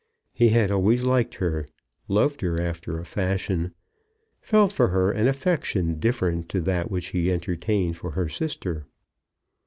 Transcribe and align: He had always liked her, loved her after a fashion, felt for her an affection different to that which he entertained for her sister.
He 0.33 0.49
had 0.49 0.71
always 0.71 1.03
liked 1.03 1.35
her, 1.35 1.67
loved 2.07 2.41
her 2.41 2.59
after 2.59 2.97
a 2.97 3.05
fashion, 3.05 3.75
felt 4.41 4.71
for 4.71 4.87
her 4.87 5.11
an 5.11 5.27
affection 5.27 5.99
different 5.99 6.49
to 6.49 6.61
that 6.61 6.89
which 6.89 7.09
he 7.09 7.31
entertained 7.31 7.97
for 7.97 8.09
her 8.09 8.27
sister. 8.27 8.87